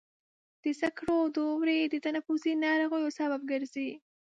د 0.61 0.63
سکرو 0.81 1.17
دوړې 1.35 1.79
د 1.93 1.95
تنفسي 2.05 2.51
ناروغیو 2.65 3.15
سبب 3.19 3.41
ګرځي. 3.51 3.89